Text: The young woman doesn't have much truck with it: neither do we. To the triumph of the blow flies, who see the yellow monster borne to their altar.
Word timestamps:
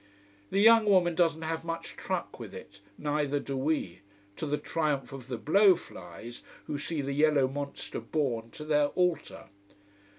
The 0.49 0.59
young 0.59 0.87
woman 0.87 1.13
doesn't 1.13 1.43
have 1.43 1.63
much 1.63 1.95
truck 1.95 2.39
with 2.39 2.55
it: 2.55 2.79
neither 2.97 3.39
do 3.39 3.55
we. 3.55 3.99
To 4.37 4.47
the 4.47 4.57
triumph 4.57 5.13
of 5.13 5.27
the 5.27 5.37
blow 5.37 5.75
flies, 5.75 6.41
who 6.65 6.79
see 6.79 7.01
the 7.03 7.13
yellow 7.13 7.47
monster 7.47 7.99
borne 7.99 8.49
to 8.49 8.65
their 8.65 8.87
altar. 8.87 9.49